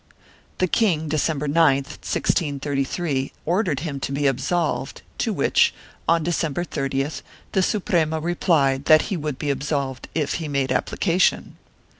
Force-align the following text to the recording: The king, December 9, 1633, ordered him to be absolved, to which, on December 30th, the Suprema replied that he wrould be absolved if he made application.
The 0.57 0.65
king, 0.67 1.09
December 1.09 1.47
9, 1.47 1.75
1633, 1.83 3.33
ordered 3.45 3.81
him 3.81 3.99
to 3.99 4.11
be 4.11 4.25
absolved, 4.25 5.03
to 5.19 5.31
which, 5.31 5.75
on 6.07 6.23
December 6.23 6.65
30th, 6.65 7.21
the 7.51 7.61
Suprema 7.61 8.19
replied 8.19 8.85
that 8.85 9.03
he 9.13 9.15
wrould 9.15 9.37
be 9.37 9.51
absolved 9.51 10.07
if 10.15 10.33
he 10.41 10.47
made 10.47 10.71
application. 10.71 11.55